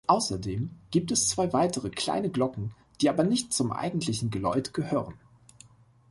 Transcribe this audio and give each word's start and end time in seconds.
Außerdem 0.07 0.71
gibt 0.89 1.11
es 1.11 1.27
zwei 1.29 1.53
weitere 1.53 1.91
kleine 1.91 2.31
Glocken, 2.31 2.73
die 3.01 3.09
aber 3.09 3.23
nicht 3.23 3.53
zum 3.53 3.71
eigentlichen 3.71 4.31
Geläut 4.31 4.73
gehören. 4.73 5.13